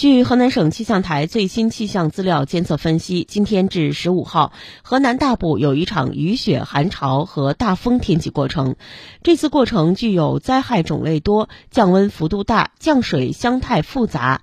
[0.00, 8.76] 据河南省气象台最新气象资料监测分析，今天至十五号，河南大部有一场雨雪寒潮和大风天气过程。
[9.22, 14.40] 这次过程具有灾害种类多、降温幅度大、降水相态复杂。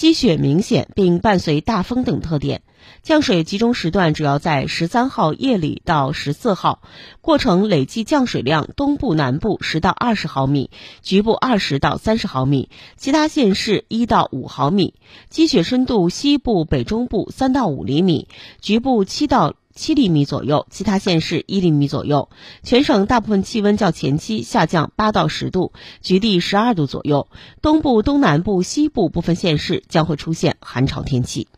[0.00, 2.62] 积雪明显，并伴随大风等特点。
[3.02, 6.80] 降水集中时段主要在十三号夜里到十四号，
[7.20, 10.70] 过程累计降水量：东部、南部十到二十毫米，
[11.02, 14.94] 局部二十到三十毫米，其他县市一到五毫米。
[15.28, 18.26] 积雪深度：西部、北中部三到五厘米，
[18.62, 19.54] 局部七到。
[19.80, 22.28] 七厘米左右，其他县市一厘米左右。
[22.62, 25.72] 全省大部分气温较前期下降八到十度，
[26.02, 27.28] 局地十二度左右。
[27.62, 31.48] 东部、东南部、西部部分县市将会出现寒潮天气。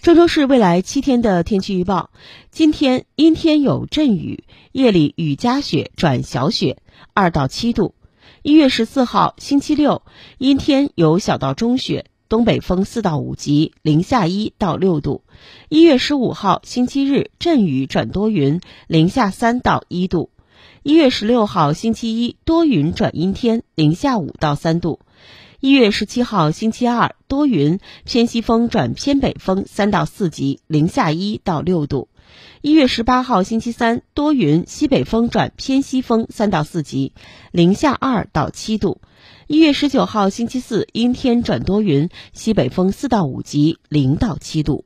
[0.00, 2.10] 郑州市未来七天的天气预报：
[2.52, 6.76] 今天阴天有阵雨，夜里雨夹雪转小雪，
[7.12, 7.96] 二到七度。
[8.42, 10.02] 一月十四号星期六，
[10.38, 12.04] 阴天有小到中雪。
[12.28, 15.22] 东北风四到五级，零下一到六度。
[15.70, 20.28] 一月十五号星期日，阵雨转多云，零下三到一度。
[20.82, 25.00] 一月十六号星期一，多云转阴天，零下五到三度。
[25.60, 32.08] 一月十七号星期二，多云，偏西风转偏北风三到四级，零下一到六度。
[32.60, 37.12] 一月十八号星期三，多云，西北风转偏西风三到四级，
[37.52, 39.00] 零下二到七度。
[39.46, 44.84] 一月十九号星期四，阴天转多云，西北风四到五级，零到七度。